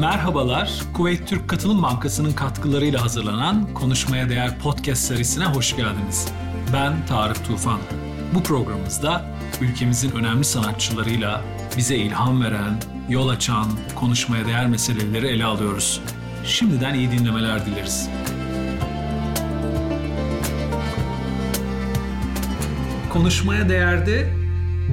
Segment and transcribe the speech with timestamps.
[0.00, 6.28] Merhabalar, Kuveyt Türk Katılım Bankası'nın katkılarıyla hazırlanan Konuşmaya Değer Podcast serisine hoş geldiniz.
[6.72, 7.80] Ben Tarık Tufan.
[8.34, 9.24] Bu programımızda
[9.60, 11.44] ülkemizin önemli sanatçılarıyla
[11.76, 16.00] bize ilham veren, yol açan, konuşmaya değer meseleleri ele alıyoruz.
[16.44, 18.08] Şimdiden iyi dinlemeler dileriz.
[23.12, 24.32] Konuşmaya değerde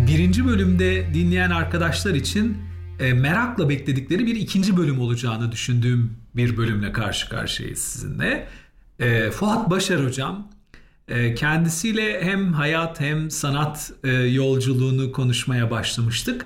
[0.07, 2.57] birinci bölümde dinleyen arkadaşlar için
[2.99, 8.47] e, merakla bekledikleri bir ikinci bölüm olacağını düşündüğüm bir bölümle karşı karşıyayız sizinle.
[8.99, 10.51] E, Fuat Başar hocam
[11.07, 16.45] e, kendisiyle hem hayat hem sanat e, yolculuğunu konuşmaya başlamıştık.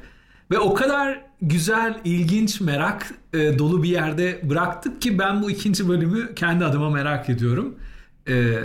[0.51, 5.89] Ve o kadar güzel, ilginç, merak e, dolu bir yerde bıraktık ki ben bu ikinci
[5.89, 7.75] bölümü kendi adıma merak ediyorum.
[8.27, 8.57] E,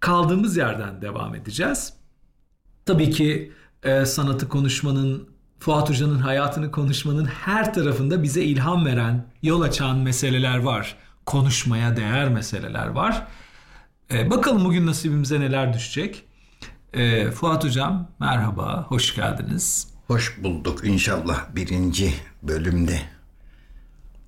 [0.00, 1.92] kaldığımız yerden devam edeceğiz.
[2.86, 5.28] Tabii ki e, sanatı konuşmanın,
[5.60, 10.96] Fuat Hoca'nın hayatını konuşmanın her tarafında bize ilham veren, yol açan meseleler var.
[11.26, 13.26] Konuşmaya değer meseleler var.
[14.12, 16.24] E, bakalım bugün nasibimize neler düşecek.
[16.92, 19.88] E, Fuat Hocam merhaba, hoş geldiniz.
[20.06, 23.00] Hoş bulduk inşallah birinci bölümde.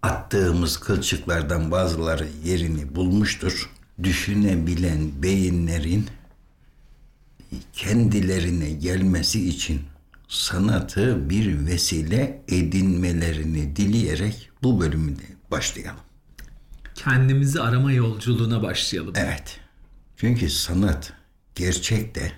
[0.02, 3.70] Attığımız kılçıklardan bazıları yerini bulmuştur.
[4.02, 6.06] Düşünebilen beyinlerin
[7.72, 9.80] kendilerine gelmesi için
[10.30, 16.00] sanatı bir vesile edinmelerini dileyerek bu bölümde başlayalım.
[16.94, 19.12] Kendimizi arama yolculuğuna başlayalım.
[19.16, 19.60] Evet.
[20.16, 21.12] Çünkü sanat
[21.54, 22.32] gerçekte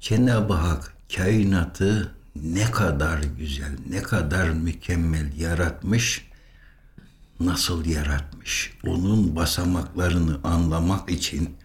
[0.00, 6.28] Cenab-ı Hak kainatı ne kadar güzel, ne kadar mükemmel yaratmış,
[7.40, 8.72] nasıl yaratmış.
[8.86, 11.56] Onun basamaklarını anlamak için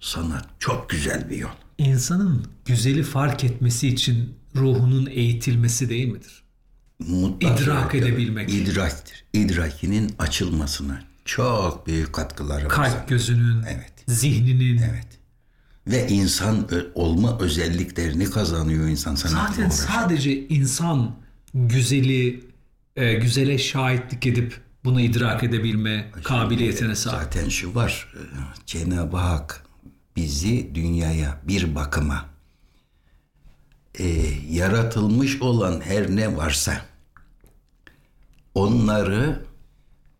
[0.00, 1.65] sanat çok güzel bir yol.
[1.78, 6.42] İnsanın güzeli fark etmesi için ruhunun eğitilmesi değil midir?
[6.98, 8.50] Mutlaka İdrak edebilmek.
[8.54, 9.24] İdraktir.
[9.32, 12.68] İdrakinin açılmasına çok büyük katkıları var.
[12.72, 13.92] Kalp gözünün, Evet.
[14.06, 14.78] zihninin.
[14.78, 15.06] Evet.
[15.86, 19.90] Ve insan olma özelliklerini kazanıyor insan sanatla Zaten uğraşarak.
[19.90, 21.16] sadece insan
[21.54, 22.44] güzeli,
[22.96, 27.18] e, güzele şahitlik edip bunu idrak edebilme kabiliyetine sahip.
[27.22, 28.08] Zaten şu var.
[28.14, 28.20] e,
[28.66, 29.65] Cenab-ı Hak
[30.16, 32.24] bizi dünyaya bir bakıma
[33.98, 34.04] e,
[34.50, 36.80] yaratılmış olan her ne varsa
[38.54, 39.46] onları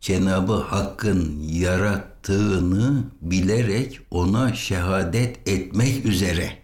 [0.01, 6.59] Cenab-ı Hakk'ın yarattığını bilerek ona şehadet etmek üzere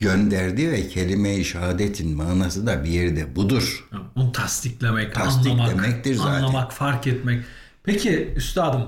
[0.00, 3.88] gönderdi ve kelime-i şehadetin manası da bir yerde budur.
[4.16, 6.16] Onu tasdiklemek, Tasdik anlamak, zaten.
[6.18, 7.44] anlamak, fark etmek.
[7.82, 8.86] Peki üstadım,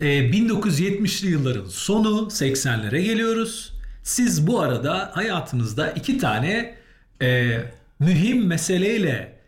[0.00, 3.72] 1970'li yılların sonu 80'lere geliyoruz.
[4.02, 6.74] Siz bu arada hayatınızda iki tane
[7.22, 7.58] e,
[7.98, 9.40] mühim meseleyle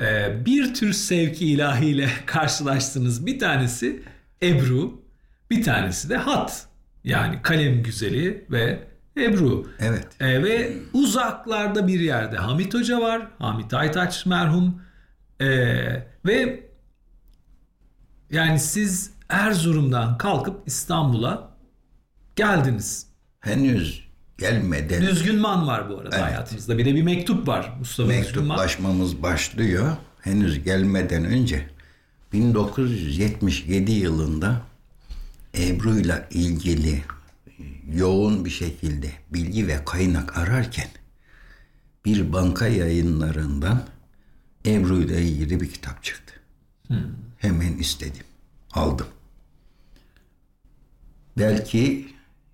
[0.00, 3.26] e, bir tür sevki ilahiyle karşılaştınız.
[3.26, 4.02] Bir tanesi
[4.42, 5.02] Ebru,
[5.50, 6.66] bir tanesi de hat.
[7.04, 8.78] Yani kalem güzeli ve
[9.16, 9.66] Ebru.
[9.80, 10.06] Evet.
[10.20, 13.26] E, ve uzaklarda bir yerde Hamit Hoca var.
[13.38, 14.82] Hamit Aytaç merhum.
[15.40, 15.46] E,
[16.26, 16.70] ve
[18.30, 21.50] yani siz Erzurum'dan kalkıp İstanbul'a
[22.36, 23.06] geldiniz.
[23.40, 26.78] Henüz gelmeden Düzgünman var bu arada hayatımızda.
[26.78, 29.96] Bir de bir mektup var Mustafa mektuplaşmamız başlıyor.
[30.20, 31.66] Henüz gelmeden önce
[32.32, 34.62] 1977 yılında
[35.58, 37.04] Ebru'yla ilgili
[37.94, 40.88] yoğun bir şekilde bilgi ve kaynak ararken
[42.04, 43.82] bir banka yayınlarından
[44.66, 46.34] Ebru'yla ilgili bir kitap çıktı.
[47.38, 48.24] Hemen istedim.
[48.72, 49.06] Aldım.
[51.38, 52.06] Belki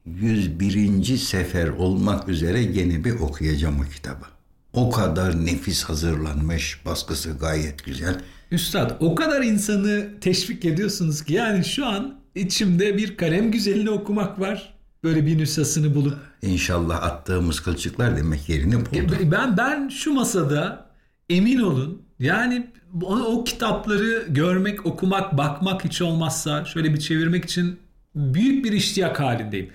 [0.07, 1.17] 101.
[1.17, 4.25] sefer olmak üzere gene bir okuyacağım o kitabı.
[4.73, 8.21] O kadar nefis hazırlanmış, baskısı gayet güzel.
[8.51, 14.41] Üstad o kadar insanı teşvik ediyorsunuz ki yani şu an içimde bir kalem güzelini okumak
[14.41, 14.75] var.
[15.05, 16.19] Böyle bir nüshasını bulup.
[16.43, 19.17] İnşallah attığımız kılçıklar demek yerini buldu.
[19.33, 20.91] Ben ben şu masada
[21.31, 22.71] emin olun yani
[23.03, 27.79] o, o kitapları görmek, okumak, bakmak hiç olmazsa şöyle bir çevirmek için
[28.19, 29.71] büyük bir iştiyak halindeyim.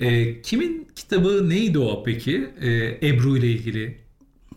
[0.00, 2.50] Ee, kimin kitabı neydi o peki?
[2.60, 3.98] Ee, Ebru ile ilgili.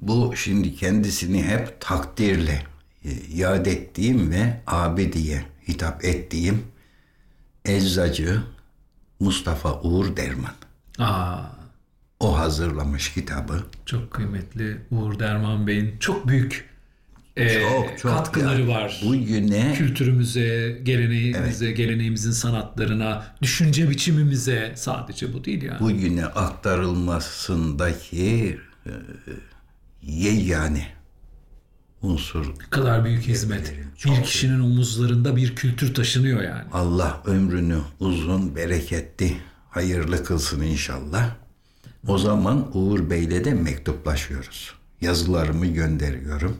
[0.01, 2.63] Bu şimdi kendisini hep takdirle
[3.05, 6.61] e, yad ettiğim ve abi diye hitap ettiğim
[7.65, 8.41] eczacı
[9.19, 10.53] Mustafa Uğur Derman.
[10.99, 11.41] Aa,
[12.19, 13.63] O hazırlamış kitabı.
[13.85, 16.68] çok kıymetli Uğur Derman Bey'in çok büyük
[17.37, 18.67] e, Çok çok katkıları ya.
[18.67, 19.01] var.
[19.05, 25.79] Bugüne Kültürümüze, geleneğimize, geleneğimizin sanatlarına, düşünce biçimimize sadece bu değil yani.
[25.79, 28.91] bugüne aktarılmasındaki e,
[30.01, 30.87] yegane
[32.01, 32.45] unsur.
[32.47, 33.73] Ne kadar büyük hizmet.
[33.97, 36.63] Çok Bir kişinin omuzlarında bir kültür taşınıyor yani.
[36.73, 39.37] Allah ömrünü uzun, bereketli,
[39.69, 41.35] hayırlı kılsın inşallah.
[42.07, 44.73] O zaman Uğur Bey'le de mektuplaşıyoruz.
[45.01, 46.57] Yazılarımı gönderiyorum.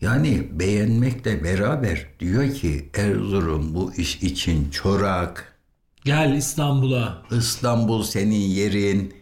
[0.00, 5.56] Yani beğenmekle beraber diyor ki Erzurum bu iş için çorak,
[6.04, 7.22] Gel İstanbul'a.
[7.30, 9.14] İstanbul senin yerin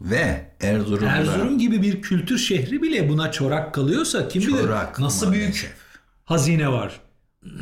[0.00, 5.26] ve Erzurum'da Erzurum gibi bir kültür şehri bile buna çorak kalıyorsa kim bilir çorak nasıl
[5.26, 5.52] maalesef.
[5.54, 5.76] büyük
[6.24, 7.00] hazine var.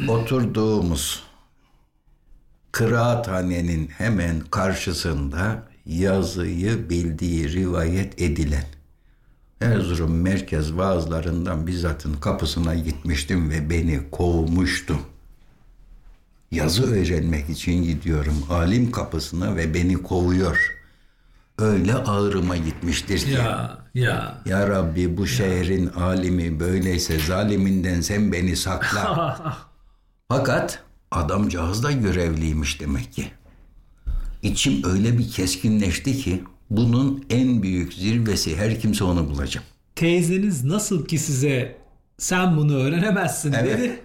[0.09, 1.23] oturduğumuz
[2.73, 8.65] kıraathanenin hemen karşısında yazıyı bildiği rivayet edilen
[9.61, 14.99] Erzurum merkez vaazlarından bizzatın kapısına gitmiştim ve beni kovmuştu.
[16.51, 20.75] Yazı öğrenmek için gidiyorum alim kapısına ve beni kovuyor.
[21.59, 23.31] Öyle ağrıma gitmiştir ki.
[23.31, 24.43] Ya ya.
[24.47, 29.39] Ya Rabbi bu şehrin alimi böyleyse zaliminden sen beni sakla.
[30.29, 33.31] Fakat adamcağız da görevliymiş demek ki.
[34.43, 39.65] İçim öyle bir keskinleşti ki bunun en büyük zirvesi her kimse onu bulacak.
[39.95, 41.77] Teyzeniz nasıl ki size
[42.19, 43.79] sen bunu öğrenemezsin Evet.
[43.79, 44.01] dedi.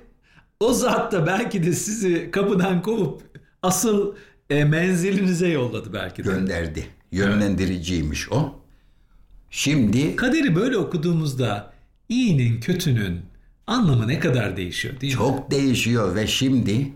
[0.59, 3.21] O zat da belki de sizi kapıdan kovup
[3.61, 4.15] asıl
[4.49, 6.29] e, menzilinize yolladı belki de.
[6.29, 6.85] Gönderdi.
[7.11, 8.59] Yönlendiriciymiş o.
[9.49, 11.73] Şimdi Kaderi böyle okuduğumuzda
[12.09, 13.19] iyinin kötünün
[13.67, 15.17] anlamı ne kadar değişiyor değil mi?
[15.17, 16.93] çok değişiyor ve şimdi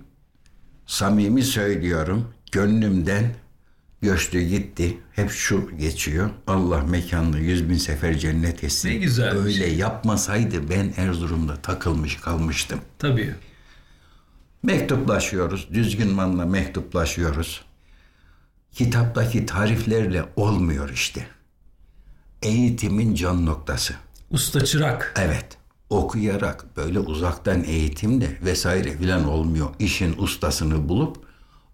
[0.85, 3.35] samimi söylüyorum gönlümden
[4.03, 4.97] göçtü gitti.
[5.11, 6.29] Hep şu geçiyor.
[6.47, 8.89] Allah mekanını yüz bin sefer cennet etsin.
[8.89, 9.75] Ne güzel Öyle şey.
[9.75, 12.79] yapmasaydı ben Erzurum'da takılmış kalmıştım.
[12.99, 13.35] Tabii.
[14.63, 15.67] Mektuplaşıyoruz.
[15.73, 17.65] Düzgünmanla mektuplaşıyoruz.
[18.71, 21.27] Kitaptaki tariflerle olmuyor işte.
[22.41, 23.93] Eğitimin can noktası.
[24.31, 25.13] Usta çırak.
[25.17, 25.57] Evet.
[25.89, 29.69] Okuyarak böyle uzaktan eğitimde vesaire filan olmuyor.
[29.79, 31.22] İşin ustasını bulup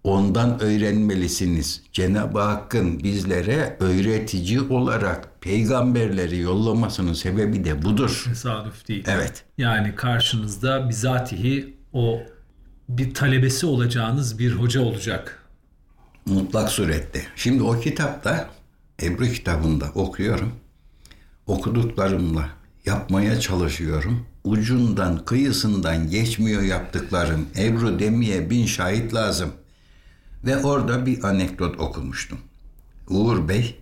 [0.04, 1.82] ondan öğrenmelisiniz.
[1.94, 8.24] Cenab-ı Hakk'ın bizlere öğretici olarak peygamberleri yollamasının sebebi de budur.
[8.28, 9.04] Tesadüf değil.
[9.08, 9.44] Evet.
[9.58, 12.20] Yani karşınızda bizatihi o
[12.90, 15.44] bir talebesi olacağınız bir hoca olacak.
[16.26, 17.22] Mutlak surette.
[17.36, 18.50] Şimdi o kitapta
[19.04, 20.52] Ebru kitabında okuyorum.
[21.48, 22.50] Okuduklarımla
[22.86, 24.26] yapmaya çalışıyorum.
[24.44, 27.48] Ucundan kıyısından geçmiyor yaptıklarım.
[27.58, 29.50] Ebru demeye bin şahit lazım.
[30.46, 32.38] Ve orada bir anekdot okumuştum.
[33.10, 33.80] Uğur Bey,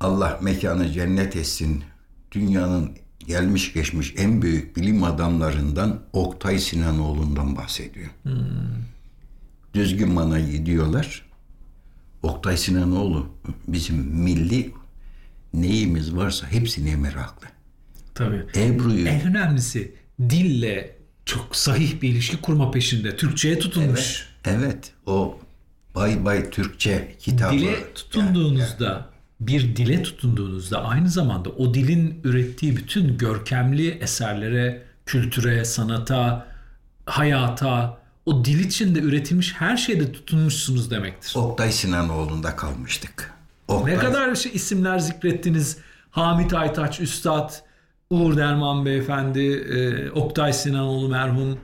[0.00, 1.84] Allah mekanı cennet etsin,
[2.32, 2.90] dünyanın
[3.26, 8.10] gelmiş geçmiş en büyük bilim adamlarından Oktay Sinanoğlu'ndan bahsediyor.
[9.74, 11.28] Düzgün mana gidiyorlar.
[12.22, 13.28] Oktay Sinanoğlu
[13.68, 14.70] bizim milli
[15.54, 17.46] neyimiz varsa hepsine meraklı.
[18.14, 18.46] Tabii.
[18.56, 23.16] Ebru'yu En önemlisi dille çok sahih bir ilişki kurma peşinde.
[23.16, 24.26] Türkçe'ye tutunmuş.
[24.44, 25.38] evet o
[25.94, 29.06] Bay Bay Türkçe kitabı Dile tutunduğunuzda,
[29.40, 36.46] bir dile tutunduğunuzda aynı zamanda o dilin ürettiği bütün görkemli eserlere, kültüre, sanata,
[37.06, 41.32] hayata, o dil içinde üretilmiş her şeyde tutunmuşsunuz demektir.
[41.36, 43.34] Oktay Sinanoğlu'nda kalmıştık.
[43.68, 45.76] Oktay, Ne kadar şey isimler zikrettiniz.
[46.10, 47.50] Hamit Aytaç Üstad,
[48.10, 51.58] Uğur Derman Beyefendi, e, Oktay Sinanoğlu merhum,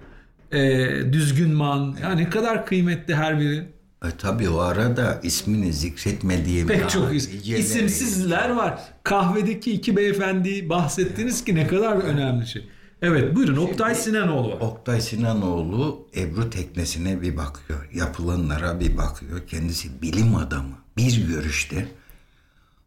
[0.53, 1.97] e, Düzgünman.
[2.03, 3.75] Ya ne kadar kıymetli her biri.
[4.05, 8.79] E, tabii o arada ismini zikretmediğim Pek çok is- isimsizler var.
[9.03, 12.69] Kahvedeki iki beyefendi bahsettiniz ki ne kadar önemli şey.
[13.03, 14.61] Evet buyurun Oktay Sinanoğlu var.
[14.61, 17.89] Oktay Sinanoğlu Ebru teknesine bir bakıyor.
[17.95, 19.47] Yapılanlara bir bakıyor.
[19.47, 20.79] Kendisi bilim adamı.
[20.97, 21.89] Bir görüşte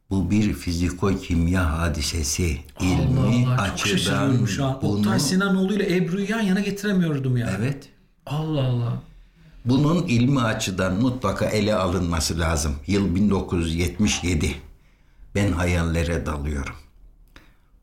[0.10, 2.58] bu bir fiziko-kimya hadisesi.
[2.82, 4.80] İlmi Allah Allah çok açıdan şaşırıyorum şu an.
[4.82, 5.00] bunu...
[5.00, 7.54] Oktay Sinanoğlu ile Ebru'yu yan yana getiremiyordum ya.
[7.60, 7.90] Evet.
[8.26, 9.02] Allah Allah.
[9.68, 12.76] Bunun ilmi açıdan mutlaka ele alınması lazım.
[12.88, 14.56] Yıl 1977.
[15.36, 16.76] Ben hayallere dalıyorum.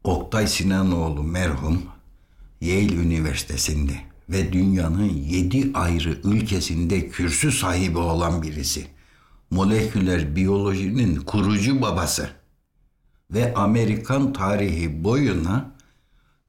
[0.05, 1.83] Oktay Sinanoğlu merhum
[2.61, 3.93] Yale Üniversitesi'nde
[4.29, 8.87] ve dünyanın yedi ayrı ülkesinde kürsü sahibi olan birisi.
[9.51, 12.31] Moleküler biyolojinin kurucu babası
[13.31, 15.74] ve Amerikan tarihi boyuna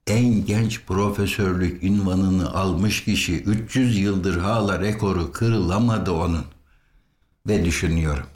[0.08, 6.46] en genç profesörlük ünvanını almış kişi 300 yıldır hala rekoru kırılamadı onun.
[7.48, 8.28] Ve düşünüyorum.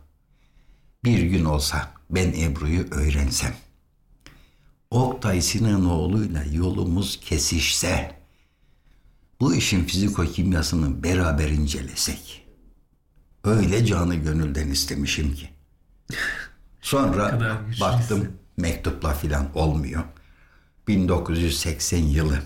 [1.04, 3.56] Bir gün olsa ben Ebru'yu öğrensem.
[4.92, 8.20] Oktay Sinanoğlu'yla yolumuz kesişse.
[9.40, 12.48] Bu işin fiziko-kimyasını beraber incelesek.
[13.44, 15.50] Öyle canı gönülden istemişim ki.
[16.82, 17.40] Sonra
[17.82, 20.04] baktım mektupla filan olmuyor.
[20.90, 22.40] 1980 yılı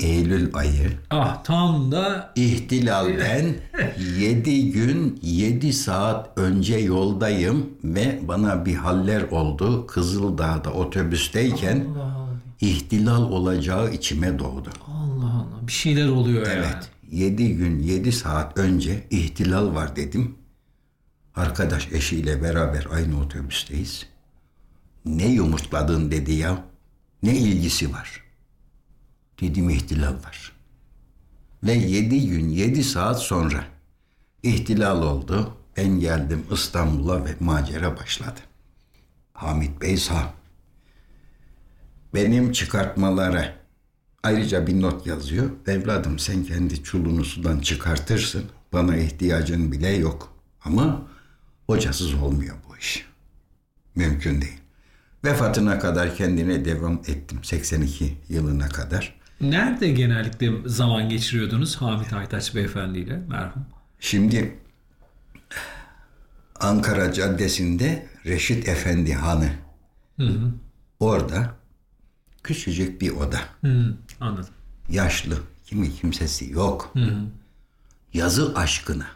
[0.00, 3.54] Eylül ayı Ah tam da ihtilalden
[4.18, 9.86] 7 gün 7 saat önce yoldayım ve bana bir haller oldu.
[9.86, 11.86] Kızıldağ'da otobüsteyken
[12.60, 14.70] ihtilal olacağı içime doğdu.
[14.86, 16.58] Allah Allah bir şeyler oluyor yani.
[16.58, 16.90] Evet.
[17.10, 20.34] 7 gün 7 saat önce ihtilal var dedim.
[21.36, 24.06] Arkadaş eşiyle beraber aynı otobüsteyiz.
[25.04, 26.69] Ne yumurtladın dedi ya.
[27.22, 28.24] Ne ilgisi var?
[29.40, 30.52] Dedim ihtilal var.
[31.62, 33.64] Ve 7 gün 7 saat sonra
[34.42, 35.56] ihtilal oldu.
[35.76, 38.40] Ben geldim İstanbul'a ve macera başladı.
[39.32, 40.34] Hamit Bey sağ.
[42.14, 43.56] Benim çıkartmalara
[44.22, 45.50] ayrıca bir not yazıyor.
[45.66, 48.44] Evladım sen kendi çulunu sudan çıkartırsın.
[48.72, 50.36] Bana ihtiyacın bile yok.
[50.64, 51.02] Ama
[51.66, 53.06] hocasız olmuyor bu iş.
[53.94, 54.59] Mümkün değil.
[55.24, 57.44] Vefatına kadar kendine devam ettim.
[57.44, 59.20] 82 yılına kadar.
[59.40, 63.66] Nerede genellikle zaman geçiriyordunuz Hamit Aytaç beyefendiyle merhum?
[64.00, 64.58] Şimdi
[66.60, 69.50] Ankara Caddesi'nde Reşit Efendi Hanı.
[71.00, 71.54] Orada
[72.42, 73.40] küçücük bir oda.
[73.60, 74.54] Hı, anladım.
[74.90, 75.38] Yaşlı.
[75.64, 76.94] Kimi kimsesi yok.
[78.14, 79.06] Yazı aşkına.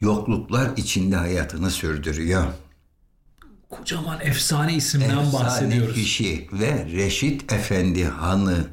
[0.00, 2.46] Yokluklar içinde hayatını sürdürüyor.
[3.78, 5.94] Kocaman efsane isimden Efsane bahsediyoruz.
[5.94, 8.66] kişi ve Reşit Efendi Hanı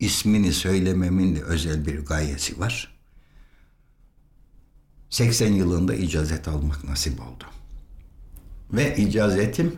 [0.00, 2.96] ismini söylememin de özel bir gayesi var.
[5.10, 7.44] 80 yılında icazet almak nasip oldu.
[8.72, 9.76] Ve icazetim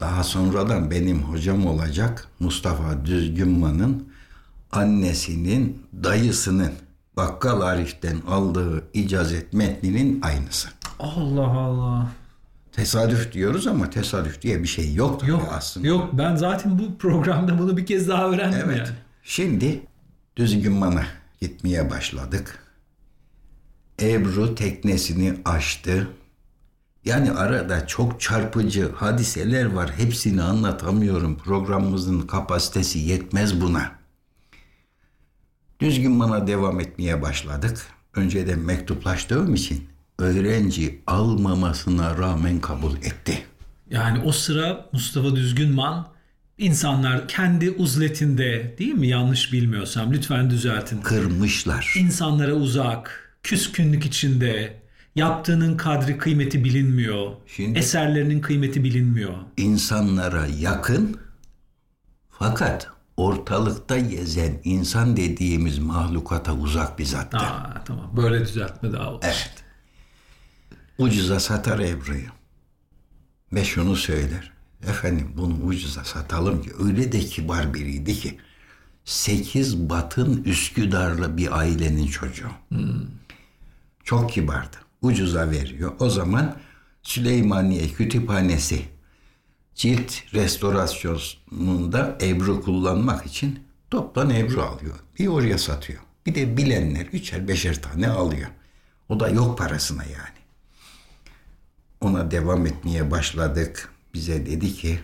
[0.00, 4.08] daha sonradan benim hocam olacak Mustafa Düzgünman'ın
[4.72, 6.72] annesinin dayısının
[7.16, 10.68] Bakkal Arif'ten aldığı icazet metninin aynısı.
[10.98, 12.08] Allah Allah.
[12.76, 15.86] Tesadüf diyoruz ama tesadüf diye bir şey yok Yok aslında.
[15.86, 18.78] Yok ben zaten bu programda bunu bir kez daha öğrendim Evet.
[18.78, 18.88] yani.
[19.22, 19.80] Şimdi
[20.36, 21.04] Düzgünman'a
[21.40, 22.58] gitmeye başladık.
[24.02, 26.08] Ebru teknesini açtı.
[27.04, 29.92] Yani arada çok çarpıcı hadiseler var.
[29.96, 31.38] Hepsini anlatamıyorum.
[31.38, 33.92] Programımızın kapasitesi yetmez buna.
[35.80, 37.86] Düzgünman'a devam etmeye başladık.
[38.14, 39.84] Önceden mektuplaştığım için
[40.18, 43.42] öğrenci almamasına rağmen kabul etti.
[43.90, 46.06] Yani o sıra Mustafa Düzgünman
[46.58, 51.00] insanlar kendi uzletinde değil mi yanlış bilmiyorsam lütfen düzeltin.
[51.02, 51.94] Kırmışlar.
[51.98, 54.80] İnsanlara uzak, küskünlük içinde,
[55.16, 57.32] yaptığının kadri kıymeti bilinmiyor.
[57.46, 59.34] Şimdi- Eserlerinin kıymeti bilinmiyor.
[59.56, 61.16] insanlara yakın
[62.30, 67.38] fakat ortalıkta gezen insan dediğimiz mahlukata uzak bir zattır.
[67.38, 69.20] Aa, tamam böyle düzeltme daha olur.
[69.22, 69.63] Evet.
[70.98, 72.28] Ucuza satar Ebru'yu.
[73.52, 74.52] Ve şunu söyler.
[74.88, 78.38] Efendim bunu ucuza satalım ki öyle de kibar biriydi ki
[79.04, 82.50] sekiz batın Üsküdarlı bir ailenin çocuğu.
[84.04, 84.76] Çok kibardı.
[85.02, 85.92] Ucuza veriyor.
[85.98, 86.56] O zaman
[87.02, 88.82] Süleymaniye Kütüphanesi
[89.74, 93.58] cilt restorasyonunda ebru kullanmak için
[93.90, 94.96] toptan ebru alıyor.
[95.18, 96.00] Bir oraya satıyor.
[96.26, 98.50] Bir de bilenler üçer beşer tane alıyor.
[99.08, 100.43] O da yok parasına yani.
[102.04, 103.92] Ona devam etmeye başladık.
[104.14, 104.98] Bize dedi ki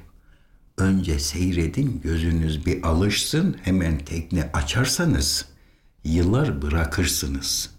[0.78, 5.46] önce seyredin gözünüz bir alışsın hemen tekne açarsanız
[6.04, 7.70] yıllar bırakırsınız.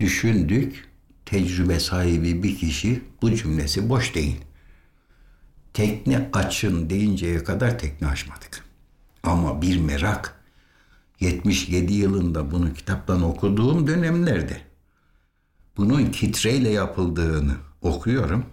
[0.00, 0.88] Düşündük
[1.24, 4.40] tecrübe sahibi bir kişi bu cümlesi boş değil.
[5.74, 8.64] Tekne açın deyinceye kadar tekne açmadık.
[9.22, 10.40] Ama bir merak
[11.20, 14.60] 77 yılında bunu kitaptan okuduğum dönemlerde
[15.76, 17.54] bunun kitreyle yapıldığını
[17.86, 18.44] okuyorum.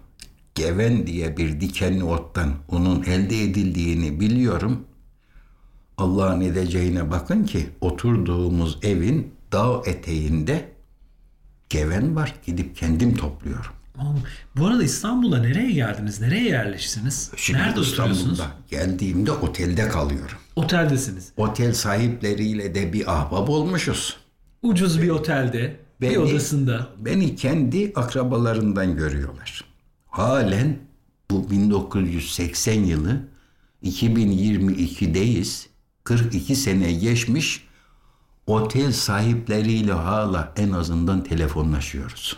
[0.54, 4.84] Geven diye bir dikenli ottan onun elde edildiğini biliyorum.
[5.98, 10.72] Allah'ın edeceğine bakın ki oturduğumuz evin dağ eteğinde
[11.68, 12.34] geven var.
[12.46, 13.72] Gidip kendim topluyorum.
[14.56, 16.20] Bu arada İstanbul'a nereye geldiniz?
[16.20, 17.30] Nereye yerleştiniz?
[17.36, 17.80] Şimdi Nerede?
[17.80, 20.38] İstanbul'da geldiğimde otelde kalıyorum.
[20.56, 21.32] Oteldesiniz.
[21.36, 24.16] Otel sahipleriyle de bir ahbap olmuşuz.
[24.62, 26.88] Ucuz bir otelde, bir Beni- odasında.
[26.98, 29.64] Beni kendi akrabalarından görüyorlar.
[30.06, 30.78] Halen
[31.30, 33.20] bu 1980 yılı
[33.84, 35.66] 2022'deyiz.
[36.04, 37.64] 42 sene geçmiş.
[38.46, 42.36] Otel sahipleriyle hala en azından telefonlaşıyoruz.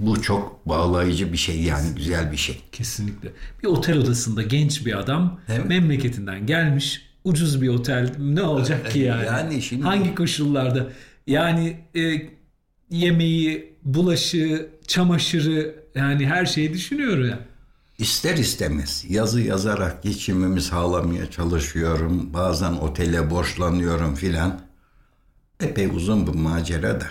[0.00, 2.60] Bu çok bağlayıcı bir şey yani güzel bir şey.
[2.72, 3.32] Kesinlikle.
[3.62, 5.66] Bir otel odasında genç bir adam Evet.
[5.66, 7.02] memleketinden gelmiş.
[7.24, 9.26] Ucuz bir otel ne olacak ki yani?
[9.26, 10.86] Yani şimdi- Hangi koşullarda?
[11.28, 12.22] Yani e,
[12.90, 17.38] yemeği, bulaşığı, çamaşırı yani her şeyi düşünüyor ya.
[17.98, 22.34] ister istemez yazı yazarak geçimimi sağlamaya çalışıyorum.
[22.34, 24.60] Bazen otele borçlanıyorum filan.
[25.60, 27.06] Epey uzun bir macera da.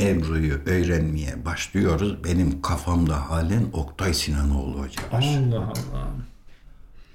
[0.00, 2.24] Ebru'yu öğrenmeye başlıyoruz.
[2.24, 5.38] Benim kafamda halen Oktay Sinanoğlu Hoca var.
[5.38, 6.08] Allah Allah.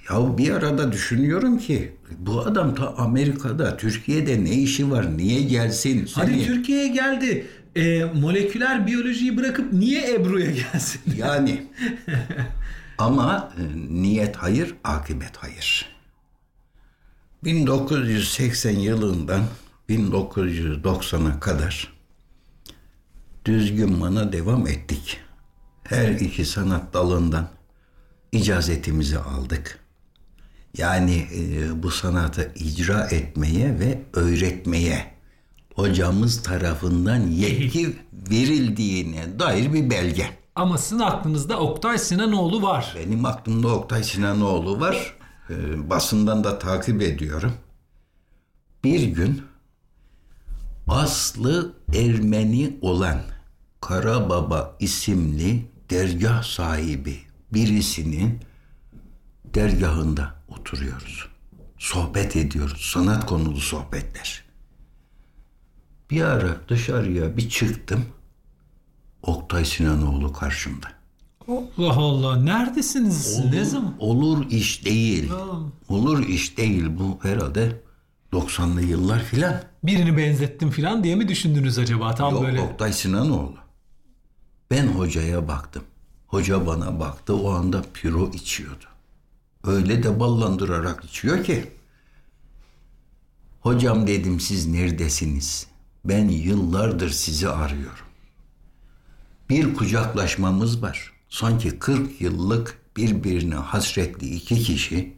[0.09, 5.17] Ya bir arada düşünüyorum ki bu adam ta Amerika'da, Türkiye'de ne işi var?
[5.17, 6.09] Niye gelsin?
[6.13, 7.47] Hadi Seni- Türkiye'ye geldi.
[7.75, 11.01] E, moleküler biyolojiyi bırakıp niye Ebru'ya gelsin?
[11.17, 11.67] Yani.
[12.97, 13.63] Ama e,
[14.03, 15.89] niyet hayır, akıbet hayır.
[17.43, 19.41] 1980 yılından
[19.89, 21.93] 1990'a kadar
[23.45, 25.19] düzgün mana devam ettik.
[25.83, 27.49] Her iki sanat dalından
[28.31, 29.79] icazetimizi aldık.
[30.77, 35.13] Yani e, bu sanatı icra etmeye ve öğretmeye
[35.75, 40.25] hocamız tarafından yetki verildiğine dair bir belge.
[40.55, 42.95] Ama sizin aklınızda Oktay Sinanoğlu var.
[42.99, 45.13] Benim aklımda Oktay Sinanoğlu var.
[45.49, 47.53] Ee, basından da takip ediyorum.
[48.83, 49.41] Bir gün
[50.87, 53.21] aslı Ermeni olan
[53.81, 57.17] Karababa isimli dergah sahibi
[57.53, 58.39] birisinin
[59.53, 61.27] dergahında oturuyoruz.
[61.77, 62.81] Sohbet ediyoruz.
[62.93, 64.43] Sanat konulu sohbetler.
[66.09, 68.05] Bir ara dışarıya bir çıktım.
[69.23, 70.87] Oktay Sinanoğlu karşımda.
[71.47, 72.35] Allah Allah.
[72.35, 73.45] Neredesiniz siz?
[73.45, 73.95] Ne zaman?
[73.99, 75.31] Olur iş değil.
[75.89, 77.81] Olur iş değil bu herhalde
[78.33, 79.61] 90'lı yıllar filan.
[79.83, 82.15] Birini benzettim falan diye mi düşündünüz acaba?
[82.15, 82.61] Tam Yok böyle.
[82.61, 83.57] Oktay Sinanoğlu.
[84.71, 85.83] Ben hocaya baktım.
[86.27, 88.85] Hoca bana baktı o anda püro içiyordu.
[89.63, 91.71] Öyle de ballandırarak içiyor ki.
[93.59, 95.67] Hocam dedim siz neredesiniz?
[96.05, 98.05] Ben yıllardır sizi arıyorum.
[99.49, 101.13] Bir kucaklaşmamız var.
[101.29, 105.17] Sanki 40 yıllık birbirine hasretli iki kişi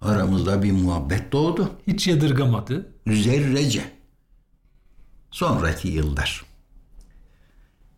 [0.00, 1.70] aramızda bir muhabbet doğdu.
[1.86, 2.92] Hiç yadırgamadı.
[3.06, 3.92] Zerrece.
[5.30, 6.44] Sonraki yıllar.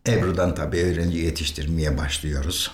[0.07, 2.71] Ebru'dan tabii öğrenci yetiştirmeye başlıyoruz.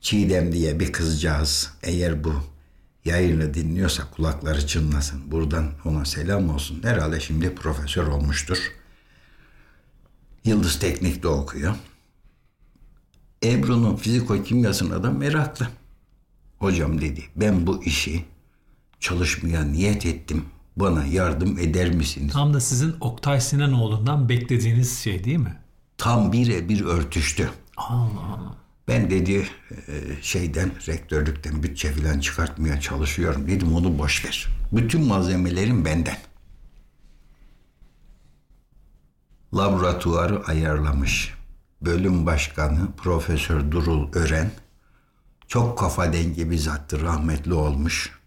[0.00, 2.34] Çiğdem diye bir kızcağız eğer bu
[3.04, 5.30] yayını dinliyorsa kulakları çınlasın.
[5.30, 6.80] Buradan ona selam olsun.
[6.82, 8.72] Herhalde şimdi profesör olmuştur.
[10.44, 11.74] Yıldız Teknik'te okuyor.
[13.44, 15.68] Ebru'nun fiziko-kimyasına da meraklı.
[16.58, 18.24] Hocam dedi ben bu işi
[19.00, 20.44] çalışmaya niyet ettim.
[20.76, 22.32] Bana yardım eder misiniz?
[22.32, 25.56] Tam da sizin Oktay Sinanoğlu'ndan beklediğiniz şey değil mi?
[25.98, 27.50] Tam birebir örtüştü.
[27.76, 28.56] Allah Allah.
[28.90, 29.48] Ben dedi
[29.88, 33.48] e, şeyden rektörlükten bütçe falan çıkartmaya çalışıyorum.
[33.48, 34.46] Dedim onu boş ver.
[34.72, 36.16] Bütün malzemelerim benden.
[39.54, 41.34] Laboratuvarı ayarlamış.
[41.82, 44.50] Bölüm başkanı Profesör Durul Ören
[45.48, 48.18] çok kafa dengi bir zattı rahmetli olmuş.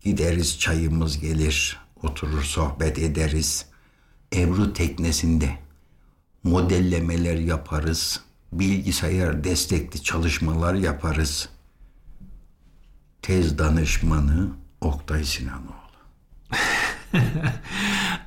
[0.00, 3.66] Gideriz çayımız gelir, oturur sohbet ederiz.
[4.34, 5.58] Ebru teknesinde
[6.42, 8.29] modellemeler yaparız.
[8.52, 11.48] Bilgisayar destekli çalışmalar yaparız.
[13.22, 14.48] Tez danışmanı
[14.80, 15.80] Oktay Sinanoğlu.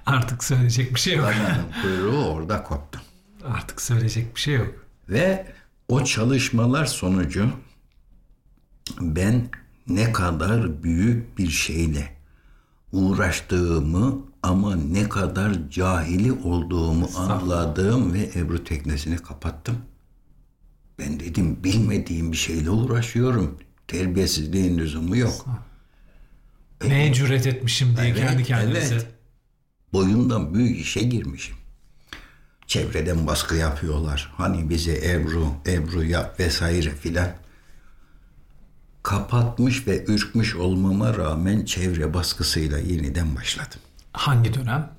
[0.06, 1.26] Artık söyleyecek bir şey yok.
[1.26, 3.02] Dananın kuyruğu orada koptu.
[3.46, 4.86] Artık söyleyecek bir şey yok.
[5.10, 5.54] Ve
[5.88, 7.50] o çalışmalar sonucu
[9.02, 9.50] ben
[9.88, 12.18] ne kadar büyük bir şeyle
[12.92, 19.78] uğraştığımı ama ne kadar cahili olduğumu anladığım ve Ebru teknesini kapattım.
[21.00, 23.60] Ben dedim bilmediğim bir şeyle uğraşıyorum.
[23.88, 25.46] Terbiyesizliğin lüzumu yok.
[26.88, 28.94] Neye cüret etmişim diye Evet, kendi kendinize.
[28.96, 29.08] evet.
[29.94, 31.56] Boyumdan büyük işe girmişim.
[32.68, 34.34] Çevreden baskı yapıyorlar.
[34.38, 37.30] Hani bize Ebru, Ebru yap vesaire filan.
[39.04, 43.80] Kapatmış ve ürkmüş olmama rağmen çevre baskısıyla yeniden başladım.
[44.14, 44.92] Hangi dönem?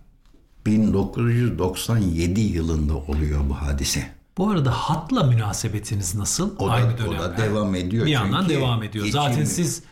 [0.67, 4.14] 1997 yılında oluyor bu hadise.
[4.39, 6.57] Bu arada hatla münasebetiniz nasıl?
[6.59, 7.19] O da, Aynı o dönemde.
[7.19, 8.07] da devam ediyor.
[8.07, 9.05] Bir yandan devam ediyor.
[9.05, 9.83] geçim- Zaten siz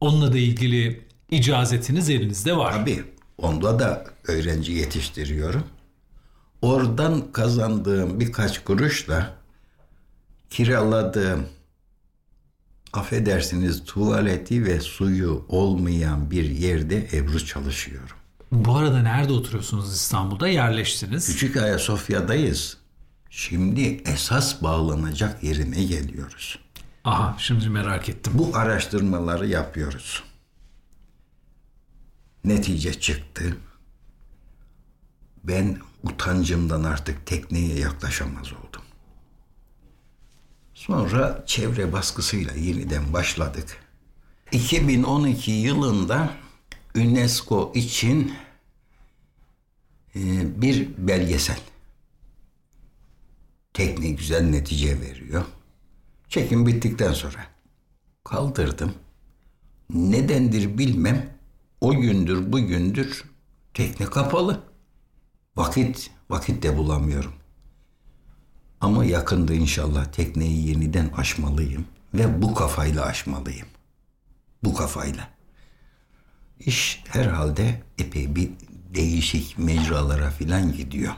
[0.00, 2.72] onunla da ilgili icazetiniz elinizde var.
[2.72, 3.04] Tabii
[3.38, 5.64] onda da öğrenci yetiştiriyorum.
[6.62, 9.34] Oradan kazandığım birkaç kuruşla
[10.50, 11.46] kiraladığım
[12.92, 18.16] affedersiniz tuvaleti ve suyu olmayan bir yerde Ebru çalışıyorum.
[18.52, 20.48] Bu arada nerede oturuyorsunuz İstanbul'da?
[20.48, 21.26] Yerleştiniz.
[21.26, 22.76] Küçük Ayasofya'dayız.
[23.30, 26.58] Şimdi esas bağlanacak yerine geliyoruz.
[27.04, 28.32] Aha şimdi merak ettim.
[28.36, 30.22] Bu araştırmaları yapıyoruz.
[32.44, 33.56] Netice çıktı.
[35.44, 38.82] Ben utancımdan artık tekneye yaklaşamaz oldum.
[40.74, 43.76] Sonra çevre baskısıyla yeniden başladık.
[44.52, 46.30] 2012 yılında
[46.94, 48.34] UNESCO için
[50.16, 50.20] e,
[50.62, 51.58] bir belgesel.
[53.74, 55.44] Teknik güzel netice veriyor.
[56.28, 57.46] Çekim bittikten sonra
[58.24, 58.94] kaldırdım.
[59.90, 61.30] Nedendir bilmem.
[61.80, 63.24] O gündür bugündür
[63.74, 64.62] tekne kapalı.
[65.56, 67.32] Vakit, vakit de bulamıyorum.
[68.80, 71.86] Ama yakında inşallah tekneyi yeniden aşmalıyım.
[72.14, 73.66] Ve bu kafayla aşmalıyım.
[74.64, 75.30] Bu kafayla.
[76.60, 78.50] İş herhalde epey bir
[78.94, 81.12] değişik mecralara filan gidiyor.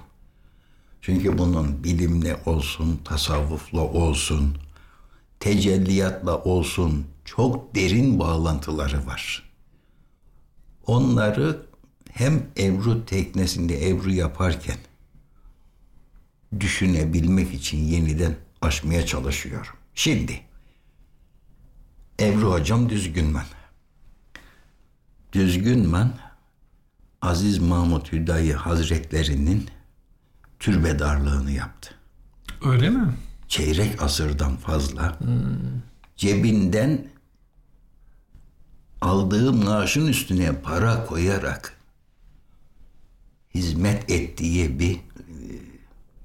[1.03, 4.57] Çünkü bunun bilimle olsun, tasavvufla olsun,
[5.41, 9.53] tecelliyatla olsun çok derin bağlantıları var.
[10.87, 11.67] Onları
[12.11, 14.79] hem Ebru teknesinde Ebru yaparken
[16.61, 19.75] düşünebilmek için yeniden aşmaya çalışıyorum.
[19.95, 20.41] Şimdi
[22.21, 23.47] Ebru hocam düzgünmen.
[25.33, 26.13] Düzgünmen
[27.23, 29.69] Aziz Mahmut Hüdayi Hazretlerinin
[30.63, 31.95] türbedarlığını yaptı.
[32.65, 33.15] Öyle mi?
[33.49, 35.19] Çeyrek asırdan fazla
[36.17, 37.09] cebinden
[39.01, 41.79] aldığı maaşın üstüne para koyarak
[43.55, 45.01] hizmet ettiği bir e,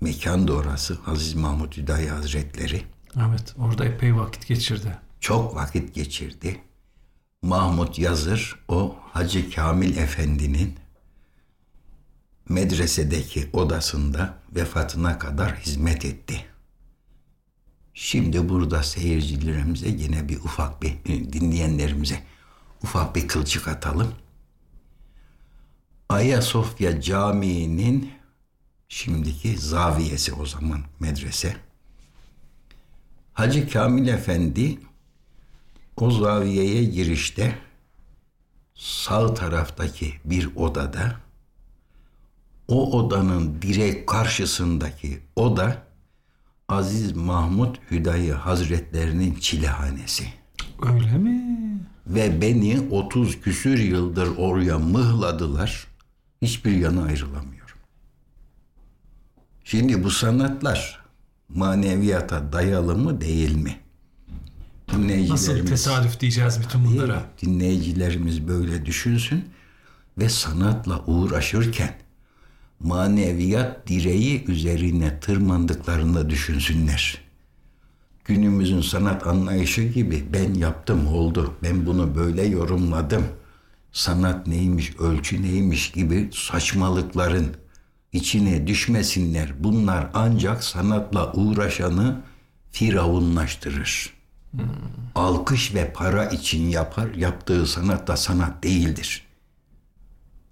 [0.02, 2.84] mekan da orası Aziz Mahmut Hüdayi Hazretleri.
[3.16, 4.98] Evet orada epey vakit geçirdi.
[5.20, 6.62] Çok vakit geçirdi.
[7.42, 10.76] Mahmut Yazır o Hacı Kamil Efendi'nin
[12.50, 16.46] medresedeki odasında vefatına kadar hizmet etti.
[17.94, 22.24] Şimdi burada seyircilerimize yine bir ufak bir e, dinleyenlerimize
[22.84, 24.14] ufak bir kılçık atalım.
[26.10, 28.12] Ayasofya Camii'nin
[28.88, 31.58] şimdiki zaviyesi o zaman medrese.
[33.34, 34.80] Hacı Kamil Efendi
[35.98, 37.58] o zaviyeye girişte
[38.76, 41.27] sağ taraftaki bir odada
[42.68, 45.88] o odanın direkt karşısındaki oda
[46.70, 50.24] Aziz Mahmut Hüdayi Hazretlerinin çilehanesi.
[50.82, 51.58] Öyle mi?
[52.08, 55.88] Ve beni 30 küsür yıldır oraya mıhladılar.
[56.42, 57.78] Hiçbir yana ayrılamıyorum.
[59.64, 61.00] Şimdi bu sanatlar
[61.50, 63.80] maneviyata dayalı mı değil mi?
[65.30, 67.24] Nasıl tesadüf diyeceğiz bütün bunlara?
[67.42, 69.46] Dinleyicilerimiz böyle düşünsün
[70.18, 72.07] ve sanatla uğraşırken
[72.80, 77.22] maneviyat direği üzerine tırmandıklarını düşünsünler.
[78.26, 83.24] Günümüzün sanat anlayışı gibi ben yaptım oldu, ben bunu böyle yorumladım.
[83.92, 87.56] Sanat neymiş, ölçü neymiş gibi saçmalıkların
[88.14, 89.64] içine düşmesinler.
[89.64, 92.22] Bunlar ancak sanatla uğraşanı
[92.72, 94.14] firavunlaştırır.
[94.52, 94.62] Hmm.
[95.16, 99.28] Alkış ve para için yapar, yaptığı sanat da sanat değildir.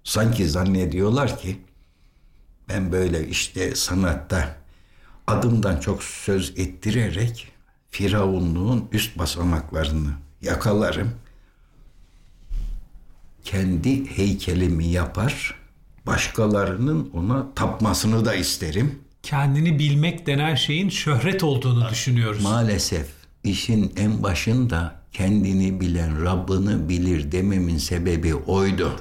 [0.04, 1.60] Sanki zannediyorlar ki
[2.68, 4.56] ben böyle işte sanatta
[5.26, 7.48] adımdan çok söz ettirerek
[7.90, 10.10] firavunluğun üst basamaklarını
[10.42, 11.10] yakalarım.
[13.44, 15.54] Kendi heykelimi yapar,
[16.06, 18.98] başkalarının ona tapmasını da isterim.
[19.22, 22.42] Kendini bilmek denen şeyin şöhret olduğunu düşünüyoruz.
[22.42, 23.06] Maalesef
[23.44, 29.00] işin en başında kendini bilen Rabbini bilir dememin sebebi oydu.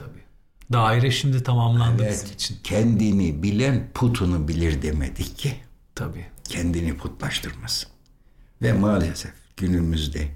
[0.71, 2.57] Daire şimdi tamamlandı evet, bizim için.
[2.63, 5.55] Kendini bilen putunu bilir demedik ki.
[5.95, 6.25] Tabii.
[6.43, 7.87] Kendini putlaştırmaz.
[8.61, 10.27] Ve maalesef günümüzde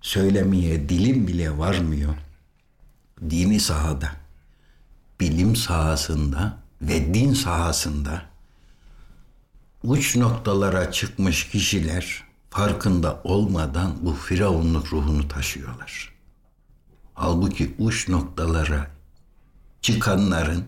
[0.00, 2.14] söylemeye dilim bile varmıyor.
[3.30, 4.10] Dini sahada,
[5.20, 8.22] bilim sahasında ve din sahasında
[9.82, 16.14] uç noktalara çıkmış kişiler farkında olmadan bu firavunluk ruhunu taşıyorlar.
[17.14, 18.93] Halbuki uç noktalara
[19.84, 20.64] çıkanların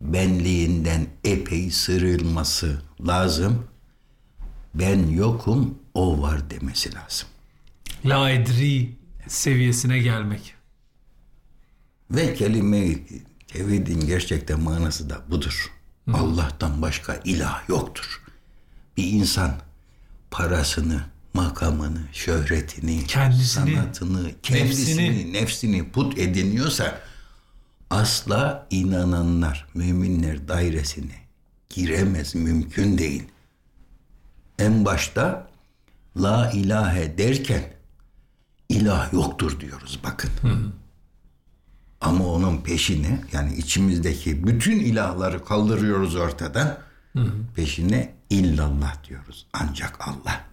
[0.00, 3.66] benliğinden epey sıyrılması lazım.
[4.74, 7.28] Ben yokum, o var demesi lazım.
[8.04, 8.96] La edri
[9.28, 10.54] seviyesine gelmek.
[12.10, 12.94] Ve kelime
[13.48, 15.72] tevhidin gerçekten manası da budur.
[16.08, 16.16] Hı.
[16.16, 18.22] Allah'tan başka ilah yoktur.
[18.96, 19.54] Bir insan
[20.30, 21.00] parasını,
[21.34, 27.09] makamını, şöhretini, kendisini, sanatını, kendisini, nefsini, nefsini put ediniyorsa
[27.90, 31.14] asla inananlar, müminler dairesine
[31.70, 33.22] giremez, mümkün değil.
[34.58, 35.48] En başta
[36.16, 37.74] la ilahe derken
[38.68, 40.30] ilah yoktur diyoruz bakın.
[40.42, 40.72] Hı hı.
[42.00, 46.78] Ama onun peşine yani içimizdeki bütün ilahları kaldırıyoruz ortadan.
[47.12, 47.32] Hı hı.
[47.54, 49.46] Peşine illallah diyoruz.
[49.52, 50.44] Ancak Allah.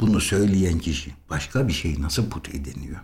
[0.00, 3.00] Bunu söyleyen kişi başka bir şey nasıl put ediniyor?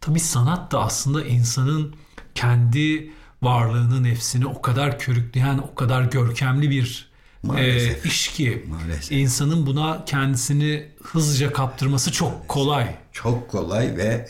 [0.00, 1.94] Tabii sanat da aslında insanın
[2.34, 3.10] kendi
[3.42, 7.08] varlığını, nefsini o kadar körükleyen, o kadar görkemli bir
[7.42, 8.06] Maalesef.
[8.06, 9.12] e, iş ki Maalesef.
[9.12, 12.96] insanın buna kendisini hızlıca kaptırması çok kolay.
[13.12, 14.26] Çok kolay ve e,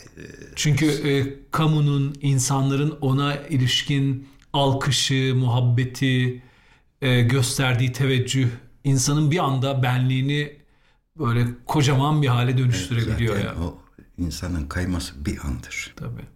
[0.55, 6.41] Çünkü e, kamunun, insanların ona ilişkin alkışı, muhabbeti,
[7.01, 8.47] e, gösterdiği teveccüh
[8.83, 10.57] insanın bir anda benliğini
[11.19, 13.55] böyle kocaman bir hale dönüştürebiliyor zaten ya.
[13.63, 13.77] o
[14.17, 15.93] insanın kayması bir andır.
[15.95, 16.34] Tabii.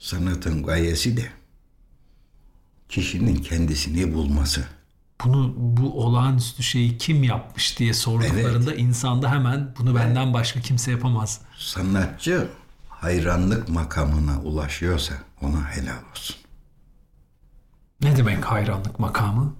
[0.00, 1.28] Sanatın gayesi de
[2.88, 4.64] kişinin kendisini bulması.
[5.24, 11.40] Bunu bu olağanüstü şeyi kim yapmış diye sorduklarında insanda hemen bunu benden başka kimse yapamaz.
[11.58, 12.48] Sanatçı
[12.88, 16.36] hayranlık makamına ulaşıyorsa ona helal olsun.
[18.02, 19.54] Ne demek hayranlık makamı?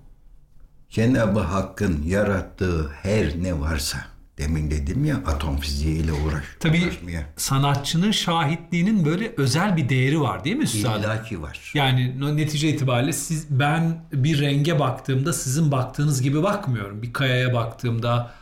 [0.91, 3.99] Cenab-ı Hakk'ın yarattığı her ne varsa
[4.41, 7.27] demin dedim ya atom fiziğiyle uğraş, Tabii uğraşmaya.
[7.37, 11.01] sanatçının şahitliğinin böyle özel bir değeri var değil mi Üstad?
[11.01, 11.73] İllaki var.
[11.75, 17.03] Yani netice itibariyle siz ben bir renge baktığımda sizin baktığınız gibi bakmıyorum.
[17.03, 18.33] Bir kayaya baktığımda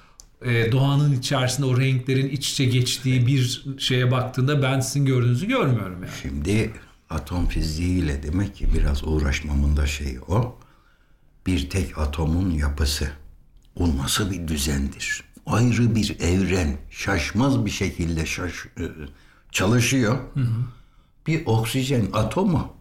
[0.44, 6.02] e, doğanın içerisinde o renklerin iç içe geçtiği bir şeye baktığında ben sizin gördüğünüzü görmüyorum
[6.02, 6.12] yani.
[6.22, 6.72] Şimdi
[7.10, 10.58] atom fiziğiyle demek ki biraz uğraşmamın da şeyi o.
[11.46, 13.08] Bir tek atomun yapısı.
[13.76, 15.24] O nasıl bir düzendir?
[15.48, 16.76] Ayrı bir evren.
[16.90, 18.84] Şaşmaz bir şekilde şaş, e,
[19.52, 20.18] çalışıyor.
[21.26, 22.78] Bir oksijen atomu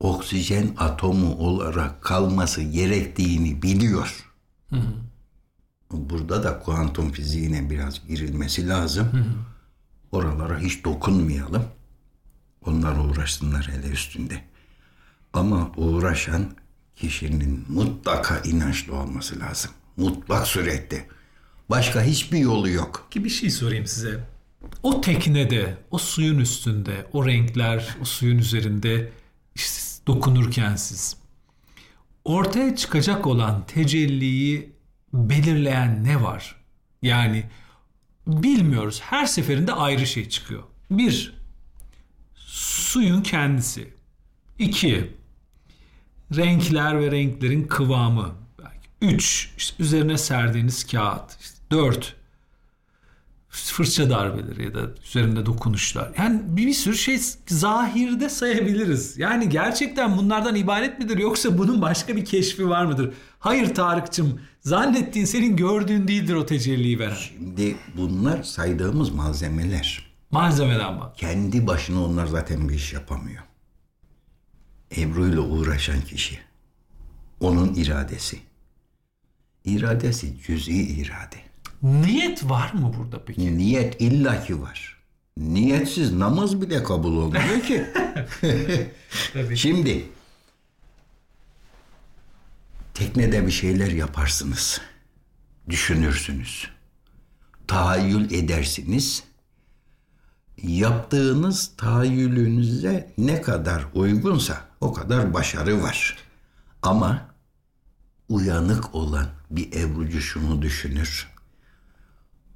[0.00, 4.24] oksijen atomu olarak kalması gerektiğini biliyor.
[5.90, 9.08] Burada da kuantum fiziğine biraz girilmesi lazım.
[10.12, 11.64] Oralara hiç dokunmayalım.
[12.66, 14.44] Onlar uğraşsınlar hele üstünde.
[15.32, 16.44] Ama uğraşan
[16.96, 19.70] kişinin mutlaka inançlı olması lazım.
[19.96, 21.08] Mutlak surette.
[21.70, 23.08] Başka hiçbir yolu yok.
[23.10, 24.20] Ki bir şey sorayım size.
[24.82, 29.12] O teknede, o suyun üstünde, o renkler, o suyun üzerinde
[30.06, 31.16] dokunurken siz
[32.24, 34.72] ortaya çıkacak olan tecelliyi
[35.12, 36.56] belirleyen ne var?
[37.02, 37.44] Yani
[38.26, 39.00] bilmiyoruz.
[39.02, 40.62] Her seferinde ayrı şey çıkıyor.
[40.90, 41.34] Bir,
[42.34, 43.94] suyun kendisi.
[44.58, 45.16] İki,
[46.36, 48.34] renkler ve renklerin kıvamı.
[49.00, 51.40] Üç, işte üzerine serdiğiniz kağıt.
[51.40, 52.16] İşte dört,
[53.48, 56.12] fırça darbeleri ya da üzerinde dokunuşlar.
[56.18, 59.18] Yani bir, bir sürü şey zahirde sayabiliriz.
[59.18, 63.14] Yani gerçekten bunlardan ibaret midir yoksa bunun başka bir keşfi var mıdır?
[63.38, 67.14] Hayır Tarık'cığım zannettiğin senin gördüğün değildir o tecelliyi veren.
[67.14, 70.14] Şimdi bunlar saydığımız malzemeler.
[70.30, 71.18] Malzemeden bak.
[71.18, 73.42] Kendi başına onlar zaten bir iş yapamıyor.
[74.96, 76.38] Ebru ile uğraşan kişi.
[77.40, 78.38] Onun iradesi.
[79.64, 81.53] İradesi cüz'i irade.
[81.84, 83.58] Niyet var mı burada peki?
[83.58, 84.98] Niyet illaki var.
[85.36, 87.84] Niyetsiz namaz bile kabul olmuyor ki.
[89.32, 89.56] Tabii.
[89.56, 90.08] Şimdi
[92.94, 94.80] teknede bir şeyler yaparsınız.
[95.68, 96.70] Düşünürsünüz.
[97.66, 99.24] Tahayyül edersiniz.
[100.62, 106.16] Yaptığınız tahayyülünüze ne kadar uygunsa o kadar başarı var.
[106.82, 107.34] Ama
[108.28, 111.33] uyanık olan bir Ebrucu şunu düşünür.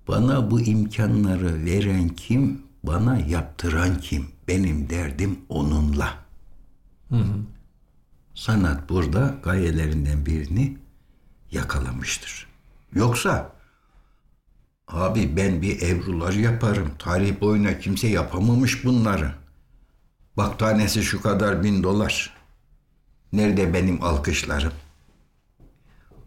[0.09, 4.29] Bana bu imkanları veren kim, bana yaptıran kim?
[4.49, 6.15] Benim derdim onunla.
[8.35, 10.79] Sanat burada gayelerinden birini
[11.51, 12.47] yakalamıştır.
[12.95, 13.53] Yoksa
[14.89, 16.91] abi ben bir evrular yaparım.
[16.99, 19.35] Tarih boyuna kimse yapamamış bunları.
[20.37, 22.37] Bak tanesi şu kadar bin dolar.
[23.33, 24.73] Nerede benim alkışlarım?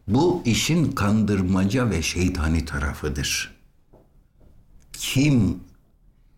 [0.08, 3.51] Bu işin kandırmaca ve şeytani tarafıdır.
[5.02, 5.60] Kim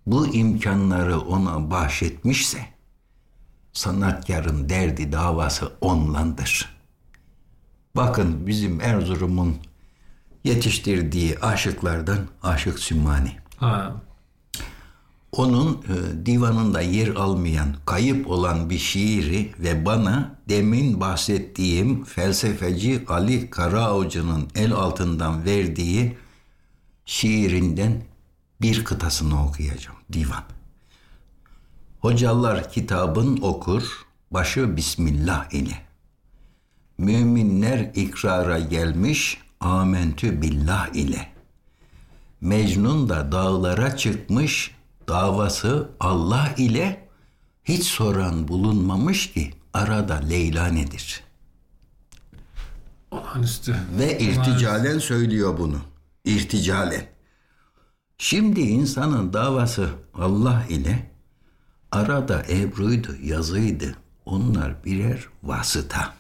[0.06, 2.65] bu imkanları ona bahşetmişse
[3.73, 6.76] sanatkarın derdi davası onlandır.
[7.95, 9.56] Bakın bizim Erzurum'un
[10.43, 13.32] yetiştirdiği aşıklardan Aşık Sümani.
[13.58, 13.95] Ha.
[15.32, 23.49] Onun e, divanında yer almayan, kayıp olan bir şiiri ve bana demin bahsettiğim felsefeci Ali
[23.49, 26.17] Karaavcı'nın el altından verdiği
[27.06, 28.12] şiirinden
[28.63, 29.97] bir kıtasını okuyacağım.
[30.13, 30.43] Divan.
[31.99, 33.84] Hocalar kitabın okur,
[34.32, 35.82] başı Bismillah ile.
[36.97, 41.30] Müminler ikrara gelmiş, amentü billah ile.
[42.41, 44.76] Mecnun da dağlara çıkmış,
[45.08, 47.08] davası Allah ile
[47.63, 51.23] hiç soran bulunmamış ki arada Leyla nedir?
[53.12, 53.76] Olağanüstü.
[53.99, 55.78] Ve irticalen söylüyor bunu.
[56.26, 57.12] İrticalen.
[58.23, 61.12] Şimdi insanın davası Allah ile
[61.91, 63.95] arada Ebru'ydu, yazıydı.
[64.25, 66.13] Onlar birer vasıta.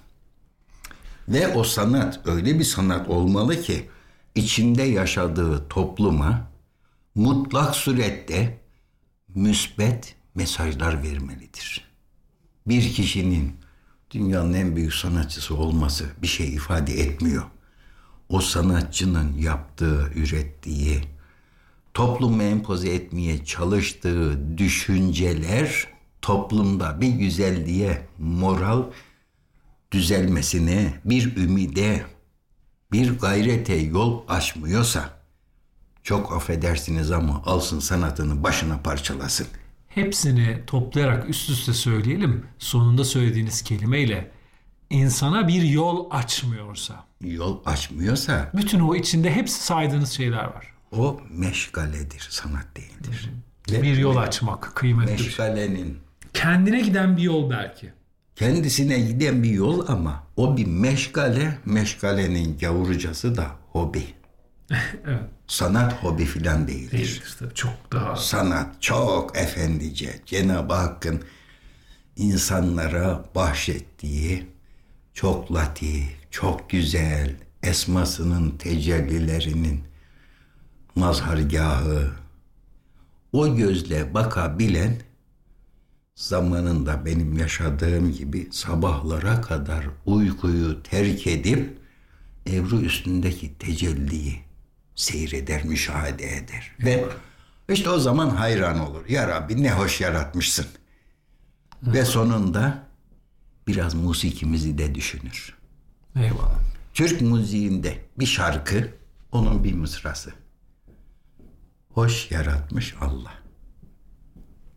[1.27, 3.89] Ve o sanat öyle bir sanat olmalı ki
[4.35, 6.51] içinde yaşadığı topluma
[7.15, 8.59] mutlak surette
[9.35, 11.91] müsbet mesajlar vermelidir.
[12.67, 13.55] Bir kişinin
[14.11, 17.43] dünyanın en büyük sanatçısı olması bir şey ifade etmiyor.
[18.29, 21.12] O sanatçının yaptığı, ürettiği,
[21.93, 25.87] topluma empoze etmeye çalıştığı düşünceler
[26.21, 28.83] toplumda bir güzelliğe, moral
[29.91, 32.03] düzelmesine, bir ümide,
[32.91, 35.23] bir gayrete yol açmıyorsa
[36.03, 39.47] çok affedersiniz ama alsın sanatını başına parçalasın.
[39.87, 42.45] Hepsini toplayarak üst üste söyleyelim.
[42.59, 44.31] Sonunda söylediğiniz kelimeyle
[44.89, 47.05] insana bir yol açmıyorsa.
[47.21, 50.72] Yol açmıyorsa Bütün o içinde hepsi saydığınız şeyler var.
[50.97, 53.31] O meşgaledir, sanat değildir.
[53.69, 55.25] Bir yol açmak kıymetli şey.
[55.27, 55.97] Meşgalenin
[56.33, 57.93] Kendine giden bir yol belki.
[58.35, 64.03] kendisine giden bir yol ama o bir meşgale, meşgalenin gavurcası da hobi.
[65.07, 65.19] Evet.
[65.47, 66.91] Sanat hobi filan değildir.
[66.91, 67.53] Değildir tabii.
[67.53, 71.23] Çok daha Sanat çok efendice Cenab-ı Hakk'ın
[72.15, 74.45] insanlara bahşettiği
[75.13, 79.83] çok latif, çok güzel esmasının tecellilerinin
[80.95, 82.11] mazhargahı
[83.31, 85.01] o gözle bakabilen
[86.15, 91.83] zamanında benim yaşadığım gibi sabahlara kadar uykuyu terk edip
[92.47, 94.39] Ebru üstündeki tecelliyi
[94.95, 96.71] seyreder, müşahede eder.
[96.79, 97.05] Ve
[97.69, 99.09] işte o zaman hayran olur.
[99.09, 100.65] Ya Rabbi ne hoş yaratmışsın.
[101.83, 102.83] Ve sonunda
[103.67, 105.57] biraz musikimizi de düşünür.
[106.15, 106.59] eyvallah.
[106.93, 108.89] Türk müziğinde bir şarkı,
[109.31, 110.33] onun bir mısrası.
[111.93, 113.33] Hoş yaratmış Allah.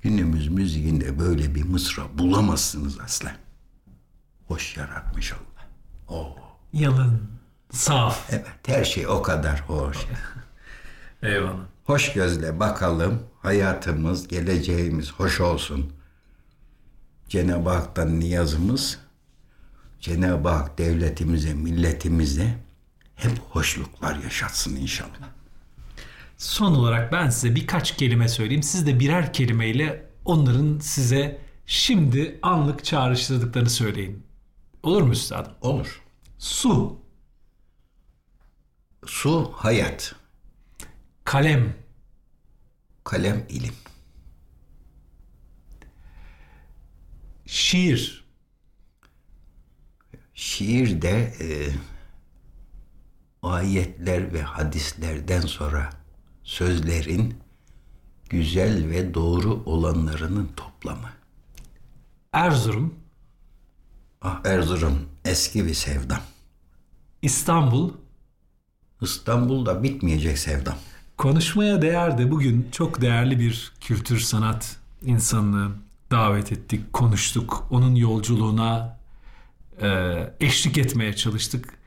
[0.03, 3.37] Günümüz müziğinde böyle bir mısra bulamazsınız asla.
[4.49, 5.69] Hoş yaratmış Allah.
[6.19, 6.37] Oo.
[6.73, 7.31] Yalın,
[7.71, 8.31] saf.
[8.31, 9.97] Evet, her şey o kadar hoş.
[11.23, 11.67] Eyvallah.
[11.85, 13.23] Hoş gözle bakalım.
[13.43, 15.93] Hayatımız, geleceğimiz hoş olsun.
[17.29, 18.99] Cenab-ı Hak'tan niyazımız
[20.01, 22.59] Cenab-ı Hak devletimize, milletimize
[23.15, 25.29] hep hoşluklar yaşatsın inşallah.
[26.37, 28.63] Son olarak ben size birkaç kelime söyleyeyim.
[28.63, 34.27] Siz de birer kelimeyle onların size şimdi anlık çağrıştırdıklarını söyleyin.
[34.83, 35.53] Olur mu üstadım?
[35.61, 36.03] Olur.
[36.39, 37.01] Su,
[39.07, 40.15] Su hayat,
[41.25, 41.75] kalem,
[43.05, 43.75] kalem ilim,
[47.47, 48.25] şiir,
[50.35, 51.47] şiir de e,
[53.43, 55.91] ayetler ve hadislerden sonra
[56.47, 57.35] sözlerin
[58.31, 61.11] güzel ve doğru olanlarının toplamı.
[62.33, 62.95] Erzurum,
[64.23, 66.21] Ah Erzurum eski bir sevdam.
[67.23, 67.93] İstanbul.
[69.03, 70.77] İstanbul'da bitmeyecek sevdam.
[71.17, 75.71] Konuşmaya değer de bugün çok değerli bir kültür sanat insanını
[76.11, 77.67] davet ettik, konuştuk.
[77.71, 78.99] Onun yolculuğuna
[79.83, 79.89] e,
[80.41, 81.79] eşlik etmeye çalıştık.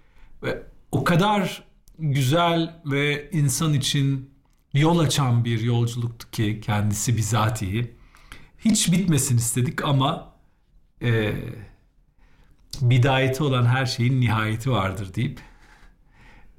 [0.44, 1.64] Ve o kadar
[2.00, 4.30] güzel ve insan için
[4.74, 7.94] yol açan bir yolculuktu ki kendisi bizatihi.
[8.58, 10.34] Hiç bitmesin istedik ama
[11.02, 11.34] e,
[12.82, 15.42] bidayeti olan her şeyin nihayeti vardır deyip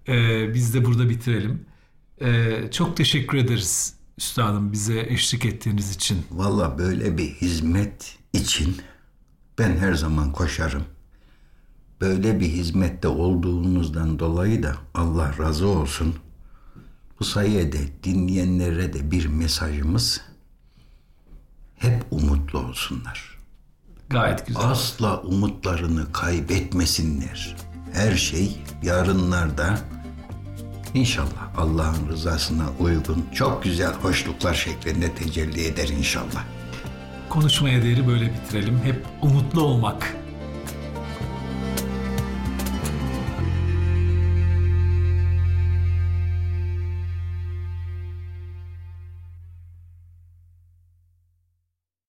[0.09, 1.67] e, biz de burada bitirelim.
[2.21, 6.27] E, çok teşekkür ederiz üstadım bize eşlik ettiğiniz için.
[6.31, 8.77] Valla böyle bir hizmet için
[9.59, 10.85] ben her zaman koşarım.
[12.01, 16.15] Böyle bir hizmette olduğunuzdan dolayı da Allah razı olsun.
[17.21, 20.21] Bu sayede dinleyenlere de bir mesajımız
[21.77, 23.39] hep umutlu olsunlar.
[24.11, 24.63] Gayet güzel.
[24.63, 27.57] Asla umutlarını kaybetmesinler.
[27.93, 29.79] Her şey yarınlarda
[30.95, 36.45] inşallah Allah'ın rızasına uygun çok güzel hoşluklar şeklinde tecelli eder inşallah.
[37.29, 38.81] Konuşmaya değeri böyle bitirelim.
[38.85, 40.17] Hep umutlu olmak